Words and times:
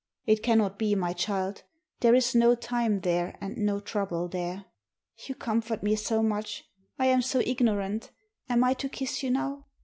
""It 0.33 0.41
cannot 0.41 0.79
be, 0.79 0.95
my 0.95 1.13
child; 1.13 1.61
there 1.99 2.15
is 2.15 2.33
no 2.33 2.55
Time 2.55 3.01
there, 3.01 3.37
and 3.39 3.55
no 3.59 3.79
trouble 3.79 4.27
there." 4.27 4.65
"You 5.27 5.35
comfort 5.35 5.83
me 5.83 5.95
so 5.95 6.23
much! 6.23 6.65
I 6.97 7.05
am 7.05 7.21
so 7.21 7.37
ignorant. 7.41 8.09
Am 8.49 8.63
I 8.63 8.73
to 8.73 8.89
kiss 8.89 9.21
you 9.21 9.29
now? 9.29 9.67